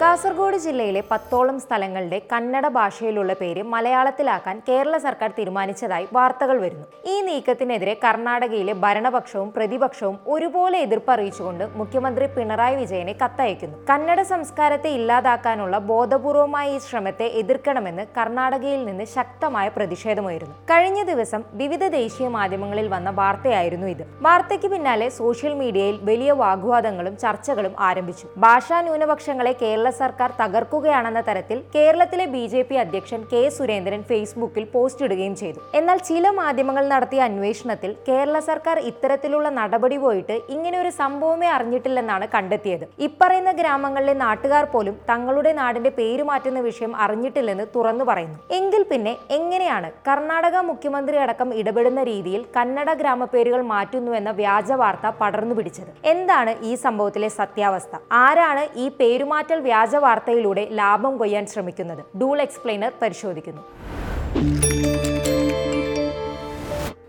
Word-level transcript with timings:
കാസർഗോഡ് 0.00 0.56
ജില്ലയിലെ 0.64 1.02
പത്തോളം 1.10 1.58
സ്ഥലങ്ങളുടെ 1.60 2.16
കന്നഡ 2.32 2.66
ഭാഷയിലുള്ള 2.68 3.32
പേര് 3.32 3.62
മലയാളത്തിലാക്കാൻ 3.74 4.56
കേരള 4.66 4.96
സർക്കാർ 5.04 5.30
തീരുമാനിച്ചതായി 5.38 6.06
വാർത്തകൾ 6.16 6.56
വരുന്നു. 6.64 6.86
ഈ 7.12 7.14
നീക്കത്തിനെതിരെ 7.28 7.94
കർണാടകയിലെ 8.04 8.72
ഭരണപക്ഷവും 8.84 9.48
പ്രതിപക്ഷവും 9.56 10.16
ഒരുപോലെ 10.26 10.78
എതിർപ്പ് 10.86 11.12
അറിയിച്ചുകൊണ്ട് 11.12 11.64
മുഖ്യമന്ത്രി 11.80 12.26
പിണറായി 12.26 12.76
വിജയനെ 12.76 13.14
കത്തയക്കുന്നു. 13.22 13.78
കന്നഡ 13.90 14.20
സംസ്കാരത്തെ 14.32 14.90
ഇല്ലാതാക്കാനുള്ള 14.98 15.78
ബോധപൂർവമായ 15.92 16.74
ഈ 16.74 16.78
ശ്രമത്തെ 16.78 17.28
എതിർക്കണമെന്ന് 17.42 18.06
കർണാടകയിൽ 18.18 18.84
നിന്ന് 18.84 19.06
ശക്തമായ 19.16 19.68
പ്രതിഷേധമായിരുന്നു. 19.68 20.54
കഴിഞ്ഞ 20.72 21.02
ദിവസം 21.12 21.42
വിവിധ 21.62 21.84
ദേശീയ 21.96 22.28
മാധ്യമങ്ങളിൽ 22.28 22.88
വന്ന 22.88 23.10
വാർത്തയായിരുന്നു 23.22 23.86
ഇത്. 23.86 24.04
വാർത്തയ്ക്ക് 24.28 24.70
പിന്നാലെ 24.74 25.08
സോഷ്യൽ 25.20 25.54
മീഡിയയിൽ 25.62 25.98
വലിയ 26.02 26.32
വാഗ്വാദങ്ങളും 26.44 27.16
ചർച്ചകളും 27.16 27.74
ആരംഭിച്ചു. 27.88 28.28
ഭാഷാ 28.46 28.80
ന്യൂനപക്ഷങ്ങളെ 28.82 29.54
കേരള 29.64 29.84
സർക്കാർ 30.00 30.30
തകർക്കുകയാണെന്ന 30.40 31.20
തരത്തിൽ 31.28 31.58
കേരളത്തിലെ 31.74 32.26
ബി 32.34 32.44
ജെ 32.52 32.62
പി 32.68 32.76
അധ്യക്ഷൻ 32.82 33.20
കെ 33.32 33.42
സുരേന്ദ്രൻ 33.56 34.02
ഫേസ്ബുക്കിൽ 34.10 34.64
പോസ്റ്റ് 34.74 35.04
ഇടുകയും 35.06 35.34
ചെയ്തു. 35.42 35.60
എന്നാൽ 35.80 35.98
ചില 36.08 36.30
മാധ്യമങ്ങൾ 36.40 36.84
നടത്തിയ 36.94 37.20
അന്വേഷണത്തിൽ 37.28 37.92
കേരള 38.08 38.38
സർക്കാർ 38.50 38.78
ഇത്തരത്തിലുള്ള 38.90 39.48
നടപടി 39.60 39.98
പോയിട്ട് 40.04 40.36
ഇങ്ങനെ 40.56 40.76
ഒരു 40.82 40.92
സംഭവമേ 41.00 41.48
അറിഞ്ഞിട്ടില്ലെന്നാണ് 41.56 42.28
കണ്ടെത്തിയത്. 42.34 42.84
ഇപ്പറയുന്ന 43.08 43.52
ഗ്രാമങ്ങളിലെ 43.60 44.14
നാട്ടുകാർ 44.24 44.64
പോലും 44.74 44.96
തങ്ങളുടെ 45.10 45.52
നാടിന്റെ 45.60 45.92
പേര് 46.00 46.24
മാറ്റുന്ന 46.30 46.60
വിഷയം 46.68 46.92
അറിഞ്ഞിട്ടില്ലെന്ന് 47.06 47.66
തുറന്നു 47.76 48.04
പറയുന്നു. 48.10 48.38
എങ്കിൽ 48.58 48.82
പിന്നെ 48.92 49.12
എങ്ങനെയാണ് 49.38 49.90
കർണാടക 50.08 50.56
മുഖ്യമന്ത്രി 50.70 51.16
അടക്കം 51.24 51.50
ഇടപെടുന്ന 51.60 52.00
രീതിയിൽ 52.12 52.42
കന്നഡ 52.56 52.90
ഗ്രാമപേരുകൾ 53.00 53.60
മാറ്റുന്നുവെന്ന 53.74 54.30
വ്യാജ 54.40 54.72
വാർത്ത 54.82 55.06
പടർന്നു 55.20 55.54
പിടിച്ചത്? 55.58 55.90
എന്താണ് 56.12 56.52
ഈ 56.62 56.72
സംഭവത്തിലെ 56.84 57.28
സത്യാവസ്ഥ? 57.38 57.94
ആരാണ് 58.24 58.64
ഈ 58.82 58.86
പേരുമാറ്റൽ 59.00 59.58
വ്യാജ 59.76 59.96
വാർത്തയിലൂടെ 60.02 60.62
ലാഭം 60.78 61.14
കൊയ്യാൻ 61.20 61.44
ശ്രമിക്കുന്നത് 61.52 62.02
ഡൂൾ 62.20 62.38
എക്സ്പ്ലെയിനർ 62.44 62.92
പരിശോധിക്കുന്നു. 63.00 63.62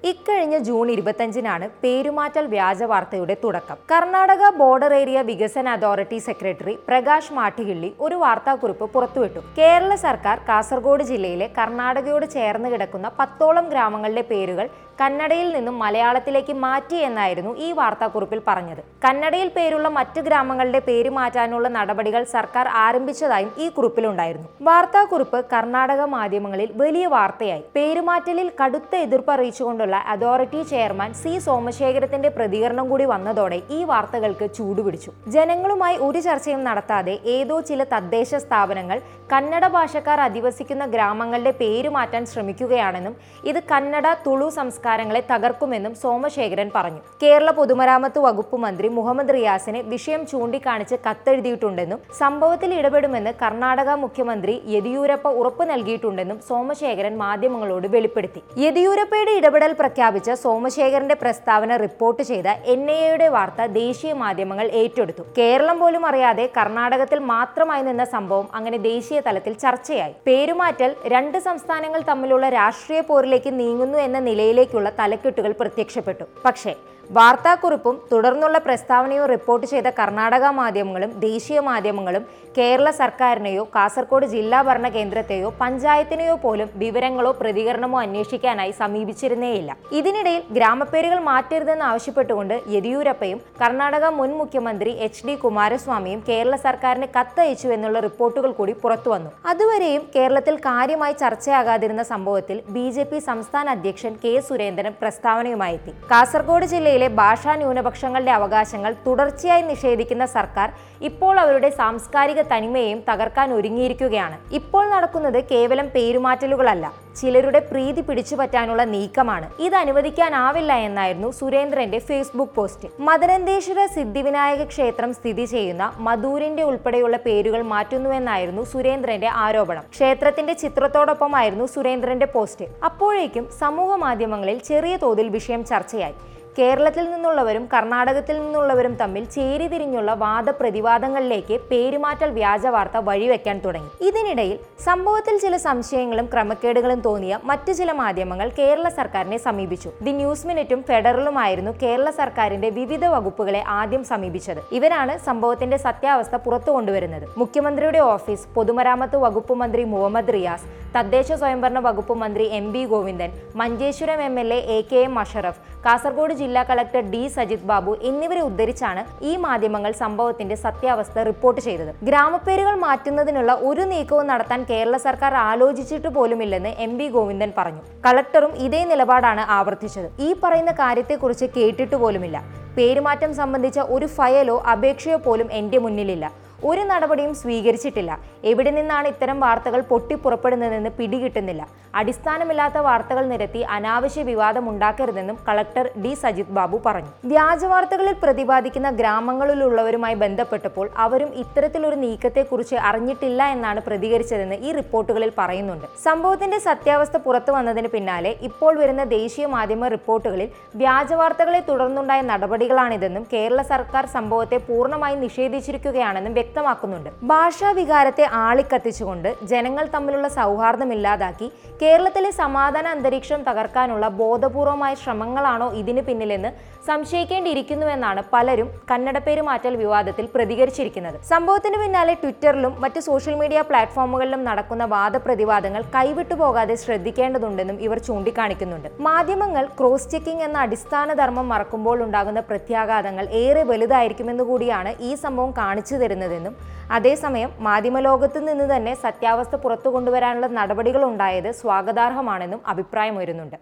ഇക്കഴിഞ്ഞ 0.09 0.55
ജൂൺ 0.67 0.87
ഇരുപത്തഞ്ചിനാണ് 0.93 1.65
പേരുമാറ്റൽ 1.83 2.45
വ്യാജ 2.53 2.81
വാർത്തയുടെ 2.91 3.35
തുടക്കം. 3.43 3.77
കർണാടക 3.91 4.49
ബോർഡർ 4.59 4.93
ഏരിയ 4.99 5.19
വികസന 5.29 5.67
അതോറിറ്റി 5.77 6.19
സെക്രട്ടറി 6.27 6.73
പ്രകാശ് 6.89 7.33
മാട്ടിഹിള്ളി 7.37 7.89
ഒരു 8.05 8.17
വാർത്താക്കുറിപ്പ് 8.23 8.85
പുറത്തുവിട്ടു. 8.95 9.41
കേരള 9.59 9.93
സർക്കാർ 10.07 10.39
കാസർഗോഡ് 10.49 11.05
ജില്ലയിലെ 11.11 11.47
കർണാടകയോട് 11.57 12.27
ചേർന്ന് 12.35 12.69
കിടക്കുന്ന 12.73 13.09
പത്തോളം 13.21 13.67
ഗ്രാമങ്ങളുടെ 13.71 14.23
പേരുകൾ 14.33 14.67
കന്നഡയിൽ 15.01 15.49
നിന്നും 15.55 15.75
മലയാളത്തിലേക്ക് 15.81 16.53
മാറ്റി 16.63 16.99
എന്നായിരുന്നു 17.07 17.51
ഈ 17.65 17.67
വാർത്താക്കുറിപ്പിൽ 17.79 18.39
പറഞ്ഞത്. 18.47 18.79
കന്നഡയിൽ 19.03 19.49
പേരുള്ള 19.57 19.87
മറ്റ് 19.97 20.21
ഗ്രാമങ്ങളുടെ 20.27 20.81
പേര് 20.87 21.09
മാറ്റാനുള്ള 21.17 21.67
നടപടികൾ 21.75 22.21
സർക്കാർ 22.35 22.67
ആരംഭിച്ചതായും 22.85 23.51
ഈ 23.63 23.67
കുറിപ്പിലുണ്ടായിരുന്നു. 23.75 24.47
വാർത്താക്കുറിപ്പ് 24.69 25.41
കർണാടക 25.53 26.01
മാധ്യമങ്ങളിൽ 26.15 26.71
വലിയ 26.81 27.05
വാർത്തയായി. 27.15 27.63
പേരുമാറ്റലിൽ 27.75 28.49
കടുത്ത 28.61 28.95
എതിർപ്പ് 29.05 29.33
അറിയിച്ചുകൊണ്ടുള്ള 29.35 29.96
അതോറിറ്റി 30.13 30.61
ചെയർമാൻ 30.63 31.13
സി 31.13 31.33
സോമശേഖരത്തിന്റെ 31.37 32.29
പ്രതികരണം 32.29 32.89
കൂടി 32.89 33.05
വന്നതോടെ 33.05 33.61
ഈ 33.69 33.83
വാർത്തകൾക്ക് 33.83 34.47
ചൂടുപിടിച്ചു. 34.57 35.11
ജനങ്ങളുമായി 35.35 35.97
ഒരു 36.07 36.19
ചർച്ചയും 36.19 36.63
നടത്താതെ 36.63 37.19
ഏതോ 37.35 37.61
ചില 37.61 37.83
തദ്ദേശ 37.93 38.35
സ്ഥാപനങ്ങൾ 38.35 38.99
കന്നഡ 39.33 39.67
ഭാഷക്കാർ 39.67 40.19
അധിവസിക്കുന്ന 40.21 40.85
ഗ്രാമങ്ങളുടെ 40.85 41.51
പേര് 41.61 41.89
മാറ്റാൻ 41.89 42.25
ശ്രമിക്കുകയാണെന്നും 42.25 43.15
ഇത് 43.49 43.59
കന്നഡ 43.71 44.07
തുളു 44.25 44.49
സംസ്കാരങ്ങളെ 44.49 45.21
തകർക്കുമെന്നും 45.31 45.95
സോമശേഖരൻ 45.95 46.71
പറഞ്ഞു. 46.75 47.01
കേരള 47.23 47.51
പൊതുമരാമത്ത് 47.51 48.19
വകുപ്പ് 48.19 48.57
മന്ത്രി 48.65 48.87
മുഹമ്മദ് 48.97 49.33
റിയാസിനെ 49.37 49.81
വിഷയം 49.93 50.21
ചൂണ്ടിക്കാണിച്ച് 50.31 50.95
കത്തെഴുതിയിട്ടുണ്ടെന്നും 51.07 51.99
സംഭവത്തിൽ 52.19 52.73
ഇടപെടുമെന്ന് 52.79 53.33
കർണാടക 53.41 53.89
മുഖ്യമന്ത്രി 54.03 54.53
യെദിയൂരപ്പ 54.75 55.27
ഉറപ്പ് 55.41 55.63
നൽകിയിട്ടുണ്ടെന്നും 55.71 56.39
സോമശേഖരൻ 56.49 57.17
മാധ്യമങ്ങളോട് 57.17 57.87
വെളിപ്പെടുത്തി. 57.95 58.41
യെദിയൂരപ്പയുടെ 58.65 59.31
ഇടപെടൽ 59.39 59.73
പ്രഖ്യാപിച്ച 59.87 60.31
സോമശേഖരന്റെ 60.43 61.15
പ്രസ്താവന 61.21 61.75
റിപ്പോർട്ട് 61.83 62.23
ചെയ്ത 62.29 62.47
എൻ 62.73 62.81
ഐ 62.91 62.97
എയുടെ 63.03 63.27
വാർത്ത 63.35 63.65
ദേശീയ 63.81 64.13
മാധ്യമങ്ങൾ 64.21 64.67
ഏറ്റെടുത്തു. 64.81 65.23
കേരളം 65.37 65.77
പോലും 65.81 66.05
അറിയാതെ 66.05 66.45
കർണാടകത്തിൽ 66.57 67.19
മാത്രമായി 67.31 67.83
നിന്ന 67.83 68.05
സംഭവം 68.15 68.47
അങ്ങനെ 68.53 68.77
ദേശീയ 68.87 69.19
തലത്തിൽ 69.27 69.53
ചർച്ചയായി. 69.63 70.13
പേരുമാറ്റൽ 70.27 70.91
രണ്ട് 71.13 71.37
സംസ്ഥാനങ്ങൾ 71.47 72.03
തമ്മിലുള്ള 72.09 72.49
രാഷ്ട്രീയ 72.49 73.01
പോരിലേക്ക് 73.11 73.53
നീങ്ങുന്നു 73.61 73.97
എന്ന 74.07 74.19
നിലയിലേക്കുള്ള 74.29 74.91
തലക്കെട്ടുകൾ 74.99 75.53
പ്രത്യക്ഷപ്പെട്ടു. 75.61 76.27
പക്ഷേ 76.45 76.75
വാർത്താക്കുറിപ്പും 77.09 78.01
തുടർന്നുള്ള 78.11 78.57
പ്രസ്താവനയും 78.57 79.25
റിപ്പോർട്ട് 79.25 79.67
ചെയ്ത 79.67 79.87
കർണാടക 79.99 80.45
മാധ്യമങ്ങളും 80.57 81.11
ദേശീയ 81.19 81.59
മാധ്യമങ്ങളും 81.59 82.23
കേരള 82.57 82.89
സർക്കാരിനെയോ 82.91 83.63
കാസർഗോഡ് 83.75 84.25
ജില്ലാ 84.25 84.61
ഭരണ 84.61 84.87
കേന്ദ്രത്തെയോ 84.87 85.53
പഞ്ചായത്തിനെയോ 85.61 86.35
പോലും 86.35 86.69
വിവരങ്ങളോ 86.75 87.31
പ്രതികരണമോ 87.31 87.97
അന്വേഷിക്കാനായി 88.01 88.71
സമീപിച്ചിരുന്നേയില്ല. 88.71 89.71
ഇതിനിടയിൽ 89.91 90.41
ഗ്രാമപ്പേരുകൾ 90.51 91.19
മാറ്റരുതെന്ന് 91.19 91.85
ആവശ്യപ്പെട്ടുകൊണ്ട് 91.85 92.55
യെദിയൂരപ്പയും 92.75 93.39
കർണാടക 93.61 94.05
മുൻ 94.09 94.31
മുഖ്യമന്ത്രി 94.37 94.91
എച്ച് 95.07 95.25
ഡി 95.27 95.35
കുമാരസ്വാമിയും 95.35 96.23
കേരള 96.29 96.55
സർക്കാരിന് 96.55 97.07
കത്തയച്ചു 97.17 97.67
എന്നുള്ള 97.67 97.99
റിപ്പോർട്ടുകൾ 97.99 98.51
കൂടി 98.51 98.75
പുറത്തുവന്നു 98.83 99.31
അതുവരെയും 99.49 100.03
കേരളത്തിൽ 100.15 100.55
കാര്യമായി 100.65 101.13
ചർച്ചയാകാതിരുന്ന 101.13 102.03
സംഭവത്തിൽ 102.03 102.59
ബി 102.69 102.85
സംസ്ഥാന 103.19 103.69
അധ്യക്ഷൻ 103.69 104.15
കെ 104.25 104.33
സുരേന്ദ്രൻ 104.49 104.93
പ്രസ്താവനയുമായി 105.01 105.79
കാസർഗോഡ് 106.11 106.67
ജില്ലയിലെ 106.97 107.17
ഭാഷാ 107.21 107.53
ന്യൂനപക്ഷങ്ങളുടെ 107.61 108.31
അവകാശങ്ങൾ 108.37 108.91
തുടർച്ചയായി 109.05 109.63
നിഷേധിക്കുന്ന 109.71 110.25
സർക്കാർ 110.35 110.67
ഇപ്പോൾ 111.07 111.35
അവരുടെ 111.41 111.69
സാംസ്കാരിക 111.79 112.39
തനിമയെയും 112.51 112.99
തകർക്കാൻ 113.09 113.47
ഒരുങ്ങിയിരിക്കുകയാണ്. 113.57 114.37
ഇപ്പോൾ 114.59 114.83
നടക്കുന്നത് 114.93 115.37
കേവലം 115.51 115.87
പേരുമാറ്റലുകളല്ല 115.95 116.85
ചിലരുടെ 117.19 117.59
പ്രീതി 117.69 118.01
പിടിച്ചു 118.07 118.35
പറ്റാനുള്ള 118.39 118.81
നീക്കമാണ്. 118.93 119.47
ഇത് 119.65 119.75
അനുവദിക്കാനാവില്ല 119.81 120.71
എന്നായിരുന്നു 120.87 121.29
സുരേന്ദ്രന്റെ 121.39 121.99
ഫേസ്ബുക്ക് 122.07 122.55
പോസ്റ്റ്. 122.57 122.87
മദനന്തേശ്വര 123.07 123.85
സിദ്ധിവിനായക 123.95 124.65
ക്ഷേത്രം 124.73 125.11
സ്ഥിതി 125.19 125.45
ചെയ്യുന്ന 125.53 125.83
മധൂരിന്റെ 126.07 126.65
ഉൾപ്പെടെയുള്ള 126.69 127.17
പേരുകൾ 127.25 127.61
മാറ്റുന്നുവെന്നായിരുന്നു 127.73 128.63
സുരേന്ദ്രന്റെ 128.73 129.29
ആരോപണം. 129.45 129.85
ക്ഷേത്രത്തിന്റെ 129.97 130.55
ചിത്രത്തോടൊപ്പമായിരുന്നു 130.63 131.67
സുരേന്ദ്രന്റെ 131.75 132.29
പോസ്റ്റ്. 132.37 132.67
അപ്പോഴേക്കും 132.89 133.47
സമൂഹ 133.61 133.91
മാധ്യമങ്ങളിൽ 134.05 134.59
ചെറിയ 134.71 134.95
തോതിൽ 135.05 135.29
വിഷയം 135.37 135.63
ചർച്ചയായി. 135.73 136.17
കേരളത്തിൽ 136.57 137.05
നിന്നുള്ളവരും 137.11 137.63
കർണാടകത്തിൽ 137.73 138.35
നിന്നുള്ളവരും 138.43 138.93
തമ്മിൽ 139.01 139.23
ചേരിതിരിഞ്ഞുള്ള 139.35 140.11
വാദപ്രതിവാദങ്ങളിലേക്ക് 140.23 141.55
പേരുമാറ്റൽ 141.71 142.29
വ്യാജ 142.37 142.65
വാർത്ത 142.75 142.97
വഴിവെക്കാൻ 143.09 143.57
തുടങ്ങി. 143.65 143.91
ഇതിനിടയിൽ 144.07 144.57
സംഭവത്തിൽ 144.85 145.35
ചില 145.43 145.57
സംശയങ്ങളും 145.65 146.27
ക്രമക്കേടുകളും 146.33 146.99
തോന്നിയ 147.07 147.39
മറ്റു 147.49 147.71
ചില 147.79 147.91
മാധ്യമങ്ങൾ 148.01 148.47
കേരള 148.59 148.87
സർക്കാരിനെ 148.99 149.39
സമീപിച്ചു. 149.47 149.91
ദി 150.07 150.13
ന്യൂസ് 150.21 150.47
മിനിറ്റും 150.47 150.81
ഫെഡറലുമായിരുന്നു 150.89 151.73
കേരള 151.83 152.09
സർക്കാരിന്റെ 152.21 152.71
വിവിധ 152.79 153.05
വകുപ്പുകളെ 153.15 153.61
ആദ്യം 153.79 154.03
സമീപിച്ചത്. 154.11 154.61
ഇവരാണ് 154.79 155.15
സംഭവത്തിന്റെ 155.27 155.79
സത്യാവസ്ഥ 155.85 156.35
പുറത്തു 156.47 156.71
കൊണ്ടുവരുന്നത്. 156.77 157.27
മുഖ്യമന്ത്രിയുടെ 157.43 158.01
ഓഫീസ് 158.15 158.47
പൊതുമരാമത്ത് 158.57 159.19
വകുപ്പ് 159.25 159.55
മന്ത്രി 159.61 159.85
മുഹമ്മദ് 159.93 160.35
റിയാസ് 160.37 160.67
തദ്ദേശ 160.97 161.31
സ്വയംഭരണ 161.39 161.79
വകുപ്പ് 161.87 162.13
മന്ത്രി 162.21 162.45
M 162.59 162.67
B 162.73 162.83
Govindan 162.91 163.31
Manjeshwaram 163.61 164.19
M 164.27 164.35
L 164.39 164.51
A 164.53 164.77
K 164.91 164.99
M 165.07 165.15
Ashraf 165.23 165.59
Kasaragod 165.85 166.33
ജില്ലാ 166.47 166.61
കളക്ടർ 166.67 167.03
ഡി 167.13 167.21
സജിത് 167.35 167.65
ബാബു 167.69 167.93
എന്നിവരെ 168.09 168.41
ഉദ്ധരിച്ചാണ് 168.49 169.01
ഈ 169.29 169.31
മാധ്യമങ്ങൾ 169.45 169.91
സംഭവത്തിന്റെ 170.01 170.55
സത്യാവസ്ഥ 170.65 171.23
റിപ്പോർട്ട് 171.29 171.61
ചെയ്തത്. 171.61 171.91
ഗ്രാമപ്പേരുകൾ 172.07 172.75
മാറ്റുന്നതിനുള്ള 172.85 173.51
ഒരു 173.69 173.83
നീക്കവും 173.91 174.27
നടത്താൻ 174.31 174.61
കേരള 174.69 174.97
സർക്കാർ 175.07 175.33
ആലോചിച്ചിട്ട് 175.49 176.09
പോലുമില്ലെന്ന് 176.17 176.71
എം 176.85 176.93
ബി 176.99 177.07
ഗോവിന്ദൻ 177.15 177.51
പറഞ്ഞു. 177.57 177.81
കളക്ടറും 178.05 178.53
ഇതേ 178.67 178.81
നിലപാടാണ് 178.91 179.43
ആവർത്തിച്ചത്. 179.57 180.07
ഈ 180.27 180.29
പറയുന്ന 180.43 180.71
കാര്യത്തെക്കുറിച്ച് 180.83 181.47
കേട്ടിട്ട് 181.57 181.97
പോലുമില്ല. 182.03 182.37
പേരുമാറ്റം 182.77 183.31
സംബന്ധിച്ച 183.41 183.79
ഒരു 183.95 184.05
ഫയലോ 184.17 184.57
അപേക്ഷയോ 184.73 185.17
പോലും 185.17 185.47
എന്റെ 185.59 185.77
മുന്നിലില്ല. 185.85 186.25
ഒരു 186.69 186.83
നടപടിയും 186.91 187.33
സ്വീകരിച്ചിട്ടില്ല. 187.41 188.11
എവിടെ 188.51 188.71
നിന്നാണ് 188.77 189.07
ഇത്തരം 189.13 189.37
വാർത്തകൾ 189.45 189.81
പൊട്ടിപ്പുറപ്പെടുന്നതെന്ന് 189.91 190.91
പിടികിട്ടുന്നില്ല. 190.99 191.63
അടിസ്ഥാനമില്ലാത്ത 191.99 192.77
വാർത്തകൾ 192.87 193.23
നിരത്തി 193.31 193.61
അനാവശ്യ 193.75 194.23
വിവാദം 194.29 194.65
ഉണ്ടാക്കരുതെന്നും 194.71 195.37
കളക്ടർ 195.47 195.85
ഡി 196.03 196.11
സജിത് 196.23 196.53
ബാബു 196.57 196.77
പറഞ്ഞു. 196.85 197.11
വ്യാജ 197.31 197.63
വാർത്തകളിൽ 197.71 198.15
പ്രതിപാദിക്കുന്ന 198.23 198.89
ഗ്രാമങ്ങളിലുള്ളവരുമായി 198.99 200.15
ബന്ധപ്പെട്ടപ്പോൾ 200.23 200.87
അവരും 201.05 201.29
ഇത്തരത്തിലൊരു 201.43 201.97
നീക്കത്തെക്കുറിച്ച് 202.05 202.77
അറിഞ്ഞിട്ടില്ല 202.89 203.43
എന്നാണ് 203.55 203.81
പ്രതികരിച്ചതെന്ന് 203.87 204.57
ഈ 204.67 204.71
റിപ്പോർട്ടുകളിൽ 204.79 205.31
പറയുന്നുണ്ട്. 205.39 205.87
സംഭവത്തിന്റെ 206.07 206.59
സത്യാവസ്ഥ 206.67 207.17
പുറത്തു 207.25 207.51
വന്നതിന് 207.57 207.91
പിന്നാലെ 207.95 208.33
ഇപ്പോൾ 208.49 208.73
വരുന്ന 208.81 209.03
ദേശീയ 209.17 209.45
മാധ്യമ 209.55 209.87
റിപ്പോർട്ടുകളിൽ 209.95 210.49
വ്യാജ 210.81 211.13
വാർത്തകളെ 211.21 211.61
തുടർന്നുണ്ടായ 211.69 212.21
നടപടികളാണിതെന്നും 212.31 213.25
കേരള 213.33 213.61
സർക്കാർ 213.73 214.05
സംഭവത്തെ 214.17 214.57
പൂർണമായി 214.69 215.15
നിഷേധിച്ചിരിക്കുകയാണെന്നും 215.25 216.35
വ്യക്തമാക്കുന്നുണ്ട്. 216.47 217.09
ഭാഷാ 217.31 217.69
വികാരത്തെ 217.77 218.25
ആളിക്കത്തിച്ചുകൊണ്ട് 218.45 219.29
ജനങ്ങൾ 219.51 219.85
തമ്മിലുള്ള 219.95 220.27
സൗഹാർദ്ദം 220.39 220.89
ഇല്ലാതാക്കി 220.95 221.47
കേരളത്തിലെ 221.81 222.29
സമാധാന 222.41 222.85
അന്തരീക്ഷം 222.95 223.39
തകർക്കാനുള്ള 223.47 224.05
ബോധപൂർവമായ 224.21 224.93
ശ്രമങ്ങളാണോ 225.01 225.67
ഇതിന് 225.81 226.01
പിന്നിലെന്ന് 226.07 226.49
സംശയിക്കേണ്ടിയിരിക്കുന്നുവെന്നാണ് 226.89 228.21
പലരും 228.33 228.67
കന്നഡ 228.91 229.17
പേര് 229.25 229.41
മാറ്റൽ 229.47 229.73
വിവാദത്തിൽ 229.81 230.25
പ്രതികരിച്ചിരിക്കുന്നത്. 230.35 231.17
സംഭവത്തിന് 231.31 231.77
പിന്നാലെ 231.81 232.13
ട്വിറ്ററിലും 232.21 232.73
മറ്റ് 232.83 232.99
സോഷ്യൽ 233.07 233.35
മീഡിയ 233.41 233.59
പ്ലാറ്റ്ഫോമുകളിലും 233.69 234.41
നടക്കുന്ന 234.49 234.83
വാദപ്രതിവാദങ്ങൾ 234.95 235.83
കൈവിട്ടു 235.95 236.35
പോകാതെ 236.41 236.75
ശ്രദ്ധിക്കേണ്ടതുണ്ടെന്നും 236.83 237.79
ഇവർ 237.87 237.99
ചൂണ്ടിക്കാണിക്കുന്നുണ്ട്. 238.07 238.89
മാധ്യമങ്ങൾ 239.09 239.65
ക്രോസ് 239.79 240.09
ചെക്കിംഗ് 240.13 240.45
എന്ന 240.47 240.57
അടിസ്ഥാന 240.67 241.13
ധർമ്മം 241.21 241.47
മറക്കുമ്പോൾ 241.53 241.97
ഉണ്ടാകുന്ന 242.07 242.39
പ്രത്യാഘാതങ്ങൾ 242.51 243.27
ഏറെ 243.43 243.65
വലുതായിരിക്കുമെന്ന് 243.71 244.45
കൂടിയാണ് 244.51 244.93
ഈ 245.09 245.11
സംഭവം 245.25 245.53
കാണിച്ചു 245.61 245.95
തരുന്നതെന്നും 246.37 246.55
അതേസമയം 246.97 247.49
മാധ്യമലോകത്ത് 247.59 248.39
നിന്ന് 248.41 248.65
തന്നെ 248.65 248.93
സത്യാവസ്ഥ 248.97 249.55
പുറത്തു 249.55 249.89
കൊണ്ടുവരാനുള്ള 249.89 250.47
നടപടികൾ 250.57 251.01
ഉണ്ടായത് 251.03 251.49
സ്വാഗതാർഹമാണെന്നും 251.53 252.61
അഭിപ്രായമുയരുന്നുണ്ട് 252.67 253.57